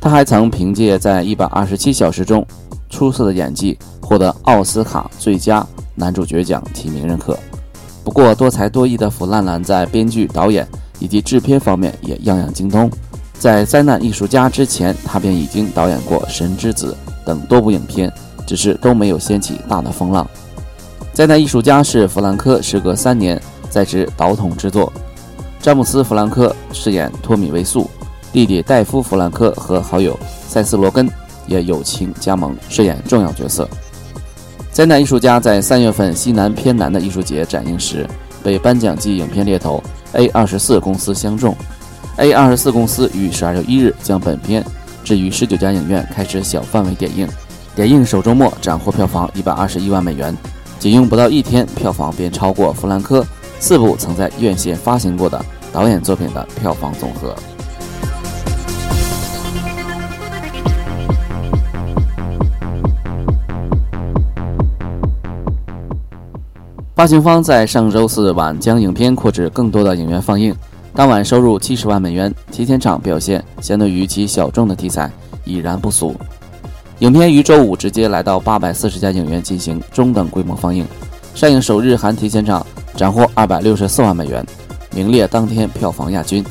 [0.01, 2.47] 他还曾凭借在一百二十七小时中
[2.95, 7.37] 出色的演技，获得奥斯卡最佳男主角奖提名认可。
[8.05, 10.65] 不过，多才多艺的弗兰兰在编剧、导演
[11.01, 12.89] 以及制片方面也样样精通。
[13.37, 18.13] 在《灾难艺术家》之前，他便已经导演过《神之子》等多部影片，
[18.47, 20.25] 只是都没有掀起大的风浪。
[21.13, 24.93] 《灾难艺术家》是弗兰科时隔三年再执导统之作。
[25.61, 27.91] 詹姆斯·弗兰科饰演托米·维素，
[28.33, 31.11] 弟弟戴夫·弗兰科和好友塞斯·罗根
[31.47, 33.65] 也友情加盟，饰演重要角色。
[34.73, 38.05] 《灾难艺术家》在三月份西南偏南的艺术节展映时，
[38.43, 41.55] 被颁奖季影片猎头 A 二十四公司相中。
[42.17, 44.65] A 二十四公司于十二月一日将本片
[45.05, 47.29] 置于十九家影院开始小范围点映，
[47.77, 50.37] 点映首周末斩获票房一百二十一万美元，
[50.79, 53.25] 仅用不到一天，票房便超过弗兰科
[53.61, 57.35] 四部曾在院线发行过的导演作品的票房总和。
[66.95, 70.55] 发行方在上周四晚将影片扩至更多的影院放映，
[70.95, 75.11] 当晚收入七十万美元，提前场表现相对于其小众的题材
[75.45, 76.15] 已然不俗。
[77.01, 80.87] 影片于周五直接来到八百四十家影院进行中等规模放映，
[81.35, 82.65] 上映首日含提前场
[82.97, 84.47] 斩获二百六十四万美元，
[84.95, 86.45] 名列当天票房亚军。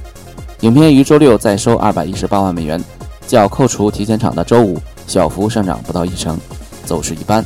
[0.60, 2.84] 影片于周六再收二百一十八万美元，
[3.26, 4.78] 较扣除提前场的周五
[5.08, 6.38] 小幅上涨不到一成，
[6.84, 7.44] 走势一般。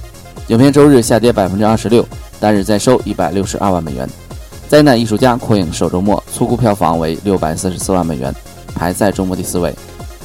[0.48, 2.06] 影片周日下跌百分之二十六，
[2.40, 4.08] 单日再收一百六十二万美元。
[4.70, 8.34] 灾难艺术家扩映首周末粗估票房为六百四十四万美元，
[8.74, 9.76] 排在周末第四位。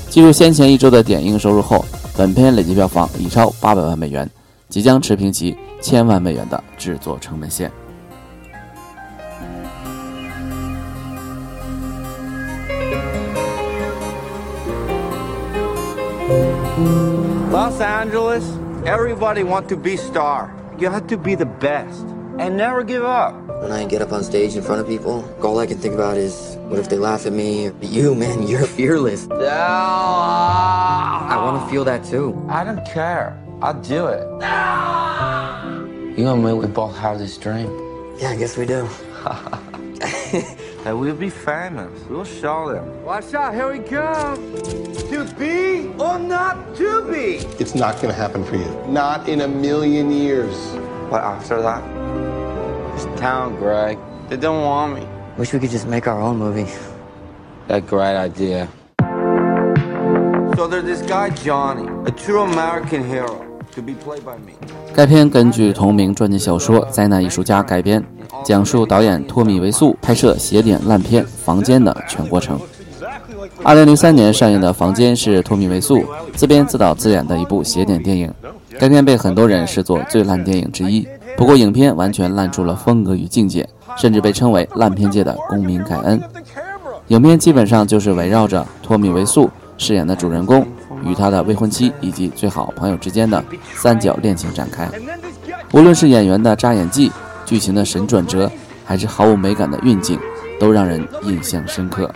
[0.09, 1.85] 计入先前一周的点映收入后，
[2.17, 4.29] 本片累计票房已超八百万美元，
[4.69, 7.69] 即将持平其千万美元的制作成本线。
[17.51, 18.43] Los Angeles,
[18.87, 20.55] everybody want to be star.
[20.79, 22.05] You have to be the best
[22.39, 23.35] and never give up.
[23.63, 26.17] When I get up on stage in front of people, all I can think about
[26.17, 27.71] is what if they laugh at me?
[27.81, 29.29] You, man, you're fearless.
[29.31, 30.57] I
[31.37, 32.45] want to feel that too.
[32.49, 33.39] I don't care.
[33.61, 34.27] I'll do it.
[36.13, 37.71] You and me, we both have this dream.
[38.19, 38.87] Yeah, I guess we do.
[40.85, 41.93] that we'll be famous.
[42.09, 43.05] We'll show them.
[43.05, 44.37] Watch out, here we come.
[45.11, 47.37] To be or not to be.
[47.61, 48.85] It's not going to happen for you.
[48.89, 50.57] Not in a million years.
[51.09, 51.83] But after that,
[52.95, 55.07] this town, Greg, they don't want me.
[55.37, 56.71] Wish we could just make our own movie.
[57.69, 58.69] That great idea.
[60.57, 64.55] So there's this guy Johnny, a true American hero, to be played by me.
[64.95, 68.05] 该片根据同名传记小说《灾难艺术家》改编，
[68.45, 72.61] 讲述导演托米·维素拍摄邪典烂片《房间》的全过程。
[73.63, 78.33] 二零零三年上映的《房间》是托米·维素自编自导自演的一部邪典电影。
[78.79, 81.07] 该片被很多人视作最烂电影之一。
[81.37, 86.21] 不过，影片完全烂出了风格与境界，甚至被称为烂片界的公民凯恩。
[87.09, 90.67] 影片基本上就是围绕着托米·维素饰演的主人公
[91.05, 94.89] 与他的未婚妻以及最好朋友之间的三角恋情展开。
[95.73, 97.11] 无论是演员的扎演技、
[97.45, 98.51] 剧情的神转折，
[98.85, 100.19] 还是毫无美感的运镜，
[100.61, 102.11] 都让人印象深刻。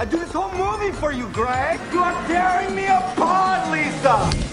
[0.00, 1.78] I do this whole movie for you, Greg.
[1.92, 4.47] You are tearing me apart, Lisa.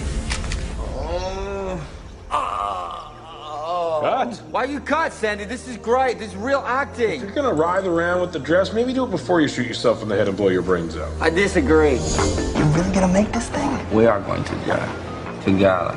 [4.25, 4.41] Cut.
[4.51, 5.45] Why you cut, Sandy?
[5.45, 6.17] This is great.
[6.19, 7.21] This is real acting.
[7.21, 9.67] If you're going to writhe around with the dress, maybe do it before you shoot
[9.67, 11.11] yourself in the head and blow your brains out.
[11.21, 11.97] I disagree.
[12.57, 13.93] You're really gonna make this thing?
[13.93, 15.95] We are going to do it together.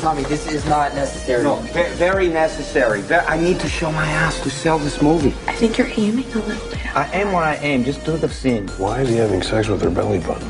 [0.00, 1.42] Tommy, this is not necessary.
[1.44, 3.00] No, ve- very necessary.
[3.02, 5.34] Ve- I need to show my ass to sell this movie.
[5.46, 6.96] I think you're aiming a little bit.
[6.96, 7.84] I am where I aim.
[7.84, 8.68] Just do the scene.
[8.78, 10.48] Why is he having sex with her belly button?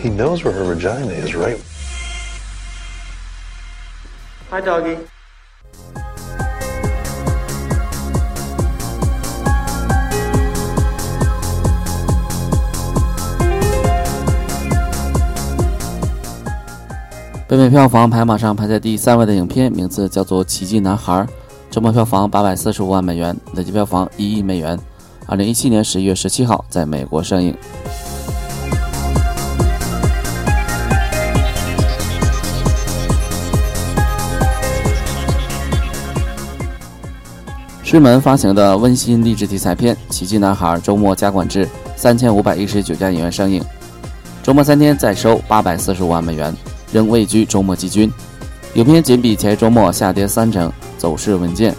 [0.00, 1.62] He knows where her vagina is, right?
[4.54, 4.96] Hi, doggy.
[17.48, 21.14] 北美票房排行榜上排在第三位的影片名字叫做《奇迹男孩》，
[21.68, 24.78] 周末票房八百四十五万美元，累计票房一亿美元。
[25.26, 27.52] 二零一七年十一月十七号在美国上映。
[37.94, 41.64] 狮门发行的温馨励志题材片《奇迹男孩》周末加馆制
[41.94, 43.62] 三千五百一十九家影院上映，
[44.42, 46.52] 周末三天再收八百四十五万美元，
[46.90, 48.12] 仍位居周末季军。
[48.74, 51.72] 影片仅比前周末下跌三成，走势稳健。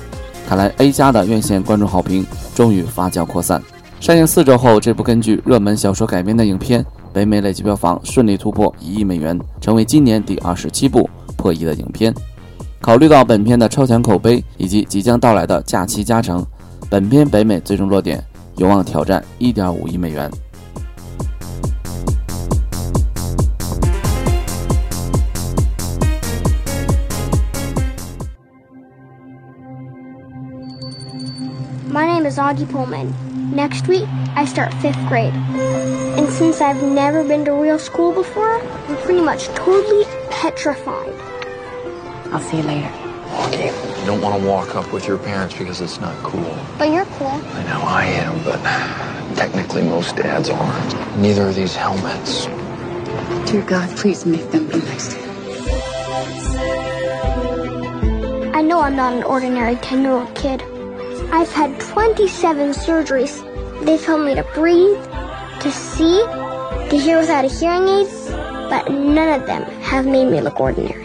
[0.48, 3.62] 看来 A 加的院线观众好评终于发酵扩散。
[4.00, 12.14] 上映四周后，这部根据热门小说改编的影片，北美累计票房顺利突破一亿美元，成为今年第二十七部破亿的影片。
[12.86, 16.46] 考虑到本片的超强口碑以及即将到来的假期加成，
[16.88, 18.24] 本片北美最终落点
[18.58, 20.30] 有望挑战一点五亿美元。
[31.92, 33.08] My name is Augie Pullman.
[33.52, 34.06] Next week,
[34.36, 35.34] I start fifth grade.
[36.18, 41.35] And since I've never been to real school before, I'm pretty much totally petrified.
[42.36, 42.92] I'll see you later.
[43.48, 43.68] Okay.
[44.02, 46.54] You don't want to walk up with your parents because it's not cool.
[46.78, 47.28] But you're cool.
[47.30, 48.60] I know I am, but
[49.38, 51.18] technically most dads aren't.
[51.18, 52.48] Neither are these helmets.
[53.50, 55.26] Dear God, please make them be nice to you.
[58.54, 60.62] I know I'm not an ordinary 10 year old kid.
[61.32, 63.40] I've had 27 surgeries.
[63.86, 65.02] They've helped me to breathe,
[65.62, 66.20] to see,
[66.90, 68.10] to hear without a hearing aid,
[68.70, 71.05] but none of them have made me look ordinary.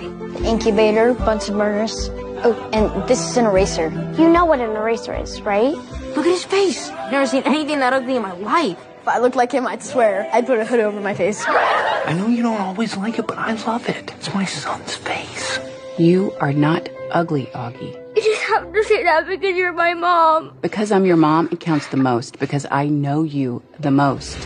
[0.51, 2.11] Incubator, Bunsen burners.
[2.43, 3.89] Oh, and this is an eraser.
[4.19, 5.73] You know what an eraser is, right?
[5.73, 6.89] Look at his face.
[7.13, 8.77] Never seen anything that ugly in my life.
[9.01, 11.45] If I looked like him, I'd swear I'd put a hood over my face.
[11.47, 14.13] I know you don't always like it, but I love it.
[14.17, 15.61] It's my son's face.
[15.99, 17.95] You are not ugly, Augie.
[18.17, 20.59] You just have to say that because you're my mom.
[20.63, 22.41] Because I'm your mom, it counts the most.
[22.41, 24.37] Because I know you the most.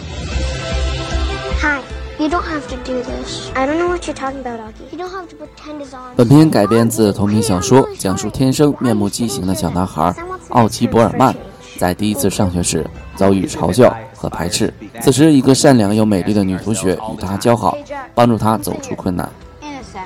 [1.64, 1.93] Hi.
[2.16, 3.50] You don't have to do this.
[3.54, 4.92] I don't know what you're talking about, Augie.
[4.92, 6.14] You don't have to pretend it's on.
[6.16, 10.14] 本片改编自同名小说，讲述天生面目畸形的小男孩
[10.50, 11.34] 奥奇·博尔曼
[11.76, 12.86] 在第一次上学时
[13.16, 14.72] 遭遇嘲笑和排斥。
[15.02, 17.76] 此时，一个善良又美丽的女同学与他交好，
[18.14, 19.28] 帮助他走出困难。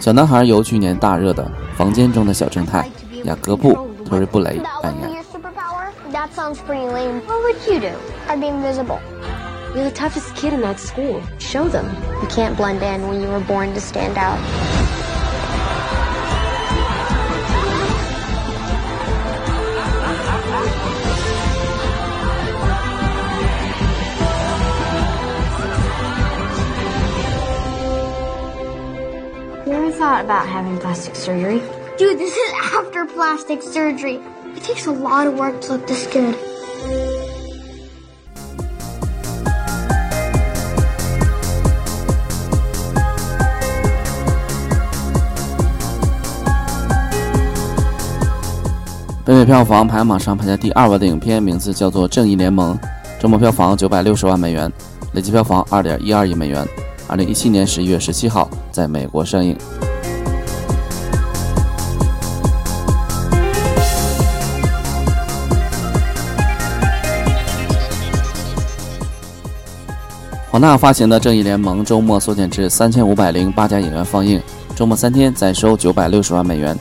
[0.01, 1.45] 小男孩由去年大热的
[1.77, 2.83] 《房间中的小正太》
[3.25, 3.73] 雅各布·
[4.09, 5.11] 特瑞布雷扮演。
[6.11, 7.21] That sounds pretty lame.
[7.27, 7.95] What would you do?
[8.29, 8.99] I'd be invisible.
[9.75, 11.23] You're the toughest kid in that school.
[11.39, 11.95] Show them.
[12.23, 14.39] You can't blend in when you were born to stand out.
[29.67, 31.61] You ever thought about having plastic surgery?
[31.99, 34.19] Dude, this is after plastic surgery.
[34.57, 37.18] It takes a lot of work to look this good.
[49.29, 52.75] 北美票房排行榜上排在第二位的影片名字叫做《正义联盟》，
[53.21, 54.73] 周末票房九百六十万美元，
[55.13, 56.67] 累计票房二点一二亿美元。
[57.07, 59.55] 二零一七年十一月十七号在美国上映。
[70.51, 74.41] 华纳发行的《正义联盟》周末缩减至三千五百零八家影院放映，
[74.75, 76.75] 周末三天再收九百六十万美元，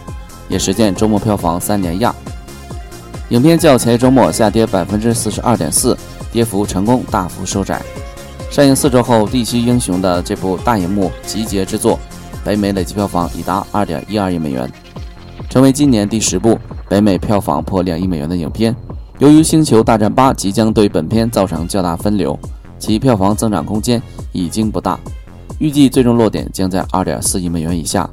[0.47, 2.15] 也实现周末票房三连压。
[3.30, 5.97] 影片较前一周末下跌百分之四十二点四，
[6.32, 7.82] 跌幅成功大幅收窄。
[8.49, 11.99] 上映四周后，《地区英雄》的这部大荧幕集结之作，
[12.45, 14.71] 北美累计票房已达二点一二亿美元，
[15.49, 16.57] 成为今年第十部
[16.88, 18.73] 北美票房破两亿美元的影片。
[19.19, 22.39] 由于《星球大战八》即将对本片造成较大分流，
[22.80, 24.01] 其票房增长空间
[24.32, 24.97] 已经不大，
[25.59, 28.09] 预计最终落点将在二点四亿美元以下。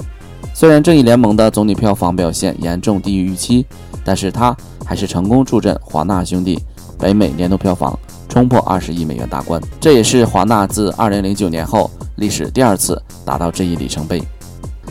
[0.53, 3.65] 虽然《正义联盟》的总体票房表现严重低于预期，
[4.05, 6.61] 但是它还是成功助阵华纳兄弟
[6.99, 14.23] 北美年度票房冲破二十亿美元大关，这也是华纳自二零零九年后历史第二次达到这一里程碑。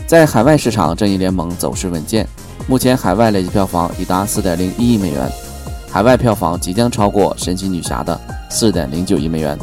[0.06, 2.26] 在海外市场，《正义联盟》走势稳健，
[2.66, 5.30] 目前海外累计票房已达四点零一亿美元，
[5.90, 8.20] 海外票房即将超过《神奇女侠》的
[8.50, 9.58] 四点零九亿美元。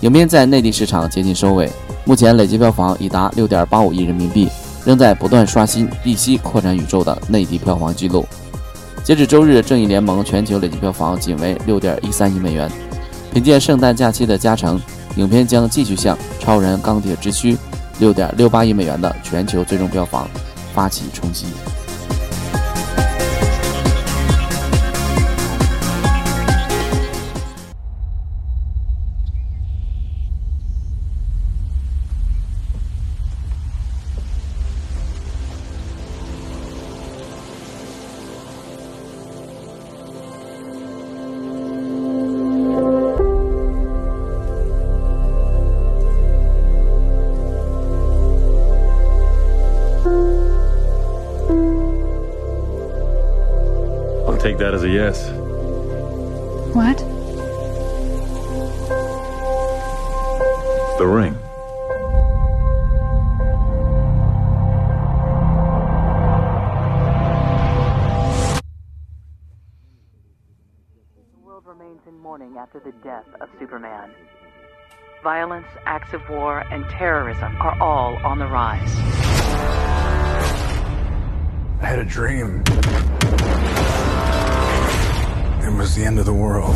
[0.00, 1.70] 影片在内地市场接近收尾，
[2.04, 4.48] 目前累计票房已达六点八五亿人民币。
[4.82, 8.24] 仍在不断刷新 DC 扩展宇宙的内地票房纪录。
[9.10, 12.70] 截止周日，《正义联盟》全球累计票房仅为六点一三亿美元。
[13.32, 14.80] 凭借圣诞假期的加成，
[15.16, 17.54] 影片将继续向《超人钢铁之躯》
[17.98, 20.30] 六点六八亿美元的全球最终票房
[20.72, 21.46] 发起冲击。
[54.40, 55.28] Take that as a yes.
[56.74, 56.96] What?
[60.98, 61.34] The ring.
[71.14, 74.10] The world remains in mourning after the death of Superman.
[75.22, 78.94] Violence, acts of war, and terrorism are all on the rise.
[81.82, 82.64] I had a dream.
[85.88, 86.74] The end of the world.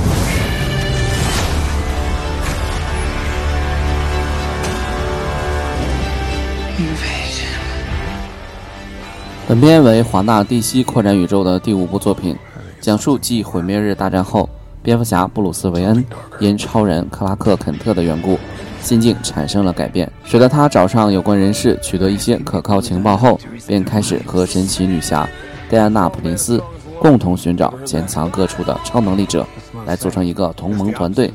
[9.46, 12.34] 本片为华纳 DC 扩展宇宙的第五部作品，
[12.80, 14.48] 讲述继毁灭日大战后，
[14.82, 16.04] 蝙蝠侠布鲁斯·韦恩
[16.40, 18.38] 因超人克拉克·肯特的缘故，
[18.80, 25.28] 心境产生了改变，使得他找上有关人士取得一些可靠情报后，便开始和神奇女侠
[25.68, 26.60] 戴安娜·普林斯
[27.04, 29.46] 共同寻找潜藏各处的超能力者，
[29.84, 31.30] 来组成一个同盟团队，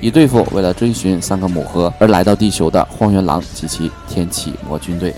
[0.00, 5.14] 以对付为了追寻三个母盒而来到地球的荒原狼及其天启魔军队。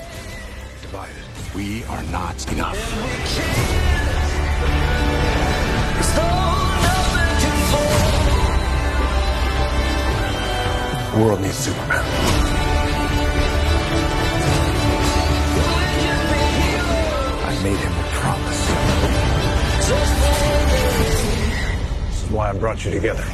[22.62, 23.24] Brought you together.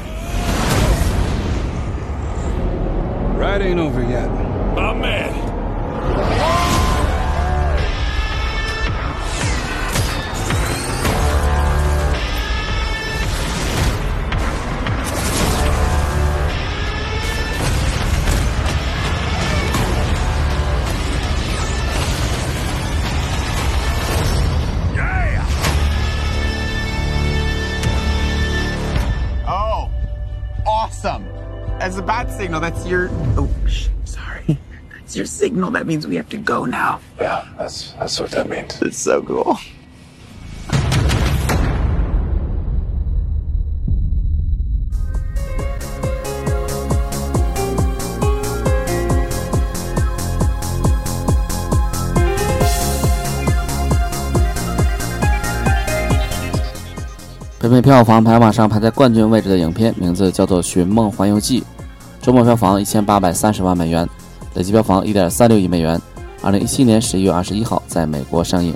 [3.38, 4.26] Ride ain't over yet.
[4.74, 5.37] My man.
[32.48, 32.60] Signal.
[32.60, 33.10] That's your.
[33.36, 34.58] Oh, sh- sorry.
[34.90, 35.70] That's your signal.
[35.72, 37.00] That means we have to go now.
[37.20, 38.80] Yeah, that's that's what that means.
[38.80, 39.58] It's so cool.
[57.60, 61.60] 北美票房排行榜上排在冠军位置的影片名字叫做《寻梦环游记》，
[62.28, 64.06] 周末票房一千八百三十万美元，
[64.52, 65.98] 累计票房一点三六亿美元。
[66.42, 68.74] 二零一七年十一月二十一号在美国上映。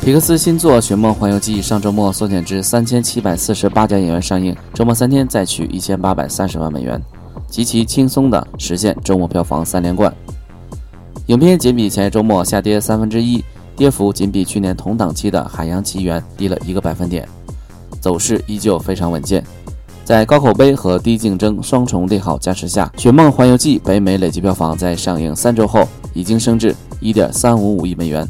[0.00, 6.98] 皮克斯新作《寻梦环游记》上周末缩减至三千七百四十八家影院上映，周末三天再取一千八百三十万美元。
[7.50, 10.10] 极其轻松地实现周末票房三连冠。
[11.26, 13.44] 影片仅比前一周末下跌三分之一，
[13.76, 17.28] 跌幅仅比去年同档期的《海洋奇缘》低了一个百分点，
[18.00, 19.44] 走势依旧非常稳健。
[20.04, 28.26] 在高口碑和低竞争双重利好加持下，《寻梦环游记》北美累计票房在上映三周后已经升至一点三五五亿美元。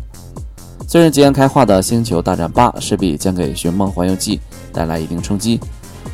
[0.88, 4.36] 虽然即将开画的《星球大战八》势必将给《寻梦环游记》
[4.72, 5.60] 带来一定冲击，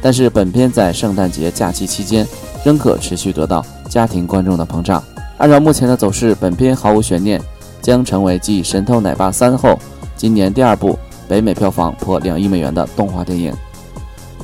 [0.00, 2.26] 但是本片在圣诞节假期期间。
[2.64, 5.02] 仍可持续得到家庭观众的捧场。
[5.38, 7.42] 按照目前的走势，本片毫无悬念，
[7.82, 9.78] 将成为继《神偷奶爸三》后
[10.16, 13.52] 今年第二部北美票房破两亿美元的动画电影。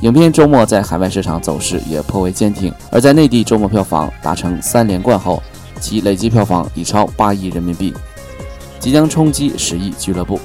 [0.03, 5.43] 影片周末在海外市场走势也颇为坚挺，而在内地周末票房达成三连冠后，
[5.80, 7.93] 其累计票房已超八亿人民币，
[8.78, 10.39] 即将冲击十亿俱乐部。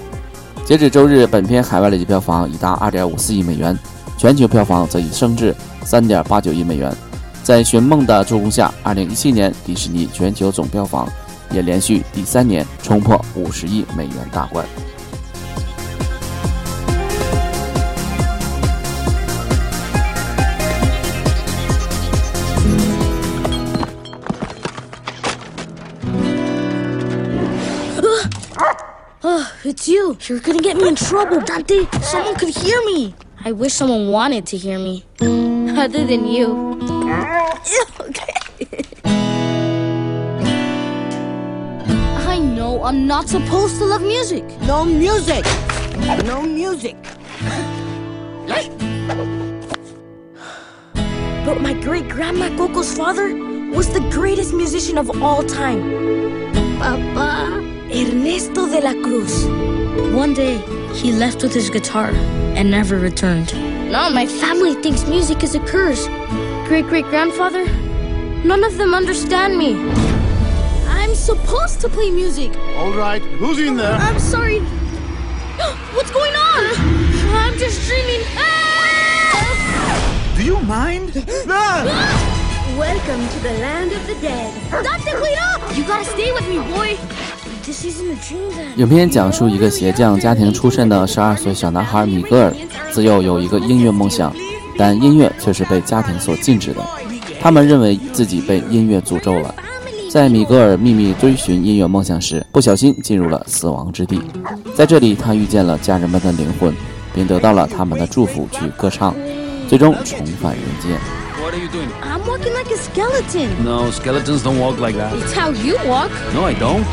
[0.65, 3.77] 截止周日，本片海外累计票房已达二点五四亿美元，
[4.17, 6.91] 全球票房则已升至三点八九亿美元。
[7.43, 11.07] 在寻梦的助攻下，二零一七年迪士尼全球总票房
[11.53, 14.65] 也连续第三年冲破五十亿美元大关。
[29.65, 30.17] It's you.
[30.27, 31.85] You're gonna get me in trouble, Dante.
[32.01, 33.15] Someone could hear me.
[33.45, 35.05] I wish someone wanted to hear me.
[35.21, 36.79] Other than you.
[37.09, 38.83] I
[42.63, 44.45] know I'm not supposed to love music.
[44.61, 45.43] No music.
[46.31, 46.95] No music.
[51.45, 53.27] But my great grandma Coco's father
[53.77, 55.81] was the greatest musician of all time.
[56.79, 57.29] Papa.
[57.99, 59.33] Ernesto de la Cruz.
[60.23, 60.55] One day,
[60.99, 62.11] he left with his guitar
[62.57, 63.49] and never returned.
[63.91, 66.07] Now my family thinks music is a curse.
[66.69, 67.65] Great great grandfather,
[68.51, 70.12] none of them understand me.
[71.23, 72.51] Supposed to play music.
[72.77, 73.93] All right, who's in there?
[73.93, 74.59] I'm sorry.
[75.95, 76.63] What's going on?
[77.33, 78.19] I'm just dreaming.
[80.35, 81.13] Do you mind?
[82.77, 84.51] Welcome to the land of the dead.
[84.69, 85.77] Dante, wait up!
[85.77, 86.97] You gotta stay with me, boy.
[87.65, 88.75] This isn't a dream then.
[88.75, 92.53] 影片讲述一个鞋匠家庭出身的十二岁小男孩米格尔，
[92.91, 94.35] 自幼有一个音乐梦想，
[94.77, 96.85] 但音乐却是被家庭所禁止的。
[97.39, 99.55] 他们认为自己被音乐诅咒了。
[100.13, 104.21] 在米格尔秘密追寻音乐梦想时，不小心进入了死亡之地。
[104.75, 106.71] 在这里，他遇见了家人们的灵魂，
[107.15, 109.15] 并得到了他们的祝福去歌唱，
[109.67, 110.91] 最终重返人间。
[111.41, 111.89] What are you doing?
[112.03, 113.47] I'm walking like a skeleton.
[113.63, 115.15] No, skeletons don't walk like that.
[115.15, 116.11] It's how you walk.
[116.35, 116.83] No, I don't.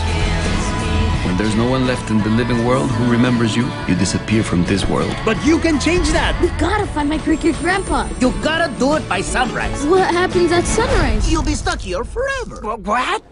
[1.40, 4.62] When there's no one left in the living world who remembers you, you disappear from
[4.66, 5.16] this world.
[5.24, 6.38] But you can change that.
[6.42, 8.06] We gotta find my great great grandpa.
[8.20, 9.86] You gotta do it by sunrise.
[9.86, 11.32] What happens at sunrise?
[11.32, 12.76] You'll be stuck here forever.
[12.76, 13.22] What?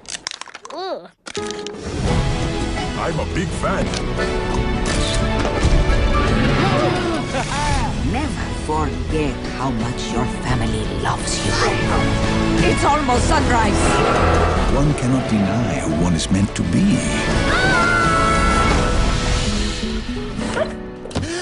[0.73, 1.11] Ugh.
[2.97, 3.85] I'm a big fan.
[8.11, 11.53] Never forget how much your family loves you.
[12.66, 13.82] It's almost sunrise.
[14.76, 16.98] One cannot deny who one is meant to be.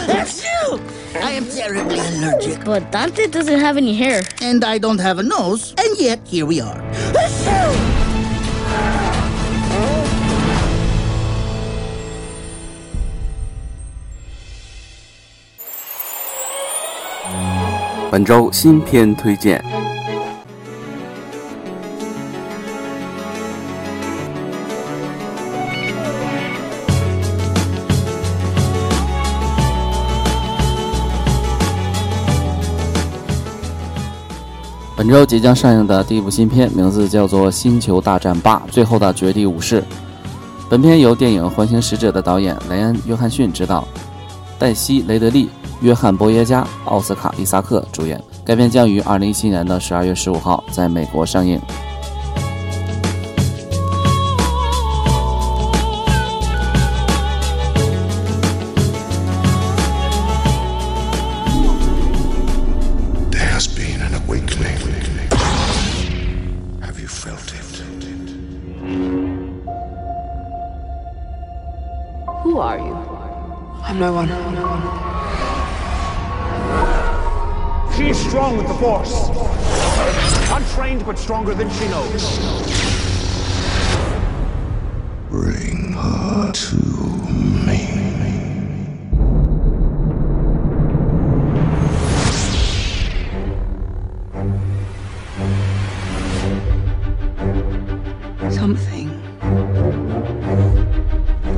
[0.08, 0.80] Achoo!
[1.22, 2.64] I am terribly allergic.
[2.66, 4.22] But Dante doesn't have any hair.
[4.42, 6.82] And I don't have a nose, and yet here we are.
[7.14, 7.92] Achoo!
[18.12, 19.64] 本周新片推荐。
[35.07, 39.81] 本周即将上映的第一部新片，名字叫做《星球大战八：最后的绝地武士》。
[40.69, 43.87] 本片由电影《环形使者》的导演雷恩·约翰逊执导，
[44.59, 45.49] 黛西·雷德利、
[45.81, 48.21] 约翰·波耶加、奥斯卡·伊萨克主演。
[48.45, 51.61] 该片将于二零一七年的十二月十五号在美国上映。
[81.27, 82.39] Stronger than she knows.
[85.29, 86.77] Bring her to
[87.67, 87.81] me.
[98.53, 99.11] Something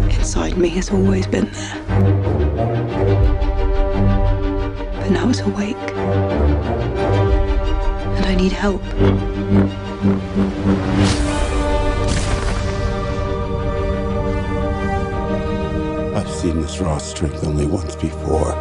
[0.08, 1.84] inside me has always been there.
[4.94, 5.76] But now it's awake.
[8.16, 8.82] And I need help.
[17.18, 18.54] Strength only once before.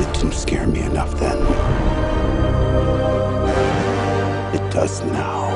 [0.00, 1.38] It didn't scare me enough then.
[4.52, 5.46] It does now.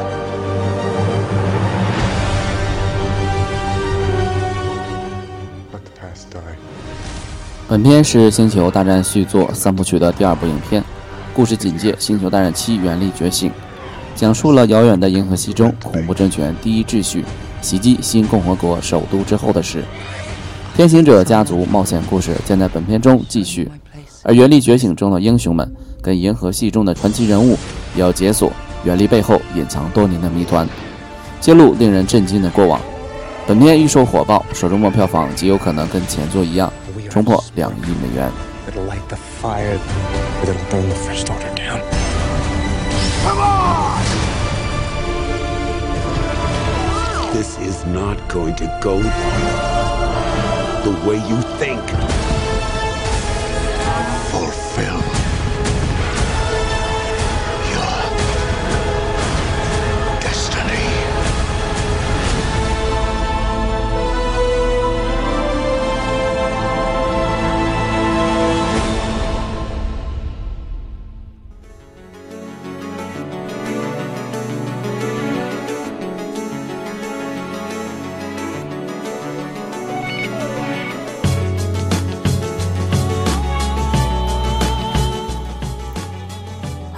[7.68, 10.84] 本片是《星球大战》续作三部曲的第二部影片，
[11.34, 13.50] 故事紧接《星球大战七：原力觉醒》，
[14.14, 17.24] 讲述了遥远的银河系中恐怖政权第一秩序
[17.60, 19.82] 袭击新共和国首都之后的事。
[20.74, 23.70] 天行者家族冒险故事将在本片中继续，
[24.22, 25.70] 而《原力觉醒》中的英雄们
[26.00, 27.58] 跟银河系中的传奇人物
[27.94, 28.50] 也要解锁
[28.82, 30.66] 原力背后隐藏多年的谜团，
[31.40, 32.80] 揭露令人震惊的过往。
[33.46, 36.72] 本片预售火爆，首周末票房极有可能跟前作一样。
[37.10, 38.30] 冲破两亿美元。
[38.66, 39.76] It'll light the fire,
[40.40, 41.80] but it'll burn the First Order down.
[43.26, 44.00] Come on!
[47.34, 49.02] This is not going to go
[50.84, 51.80] the way you think.
[54.30, 54.58] Fulfill“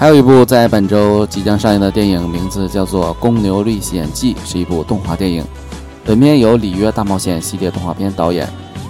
[0.04, 5.42] 还有一部在本周即将上映的电影，名字叫做《公牛历险记》，是一部动画电影。
[6.04, 8.46] 本片由《里约大冒险》系列动画片导演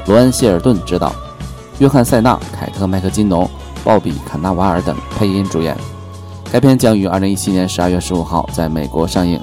[0.09, 1.15] 罗恩·谢尔顿执导，
[1.79, 3.49] 约翰·塞纳、凯特·麦克金农、
[3.85, 5.77] 鲍比·坎纳瓦尔等配音主演。
[6.51, 9.41] 该片将于2017年12月15号在美国上映。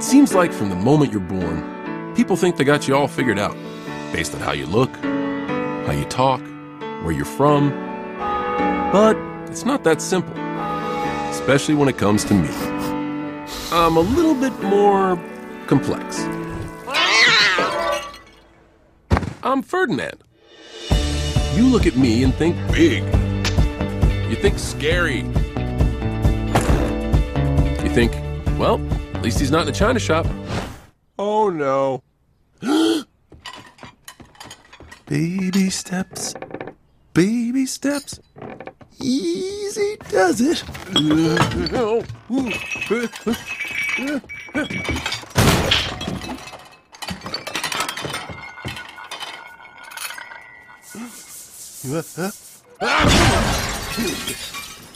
[0.00, 3.38] It seems like from the moment you're born, people think they got you all figured
[3.38, 3.54] out
[4.14, 6.40] based on how you look, how you talk,
[7.04, 7.68] where you're from.
[8.92, 9.14] But
[9.50, 10.32] it's not that simple,
[11.30, 12.48] especially when it comes to me.
[13.72, 15.22] I'm a little bit more
[15.66, 16.24] complex.
[19.42, 20.24] I'm Ferdinand.
[21.54, 23.04] You look at me and think big.
[24.30, 25.18] You think scary.
[27.82, 28.14] You think,
[28.58, 28.80] well,
[29.20, 30.26] at least he's not in a china shop.
[31.18, 32.02] Oh no.
[35.06, 36.34] baby steps.
[37.12, 38.18] Baby steps.
[38.98, 40.64] Easy does it.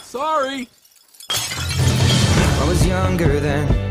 [0.01, 0.67] Sorry.
[1.29, 3.84] I was younger then.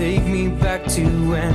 [0.00, 1.52] Take me back to when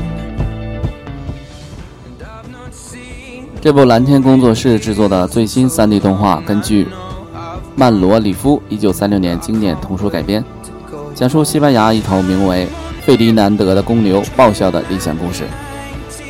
[3.60, 6.88] 这部蓝天工作室制作的最新 3D 动画，根据
[7.76, 10.46] 曼罗里夫1936年经典童书改编，
[11.16, 12.68] 讲述西班牙一头名为
[13.02, 15.46] 费迪南德的公牛报效的理想故事。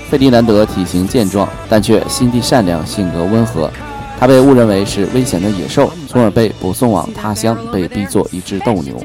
[0.10, 3.70] 费迪南德体型健壮，但却心地善良，性格温和。
[4.18, 9.00] 他被误认为是危险的野兽，从而被捕送往他乡，被逼作一只斗牛。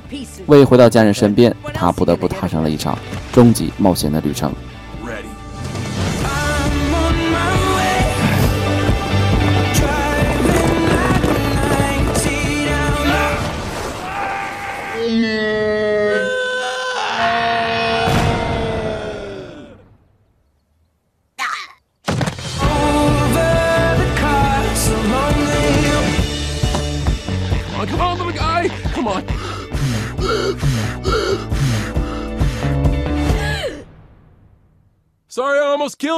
[0.47, 2.97] 为回到家人身边，他不得不踏上了一场
[3.33, 4.53] 终极冒险的旅程。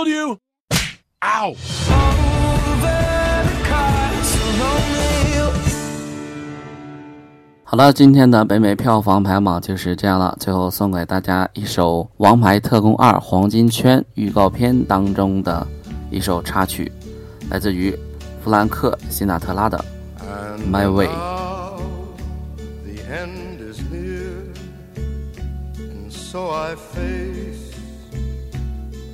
[0.02, 0.38] Killed you.
[1.22, 1.54] Ow.
[7.64, 10.36] 好了，今天的北美票房排行榜就是这样了。
[10.38, 15.66] 最后送给大家一首《王牌特工二：黄金圈》预告片当中的
[16.10, 16.92] 一首插曲，
[17.48, 17.98] 来自于
[18.44, 19.82] 弗兰克·辛纳特拉的
[20.70, 21.08] 《My Way》。
[26.10, 26.74] So I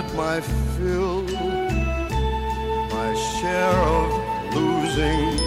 [0.00, 1.22] I've my fill,
[2.96, 5.38] my share of losing,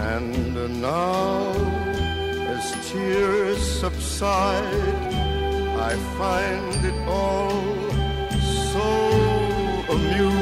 [0.00, 1.50] and now
[2.54, 5.02] as tears subside,
[5.90, 7.64] I find it all
[8.70, 8.88] so
[9.90, 10.41] amusing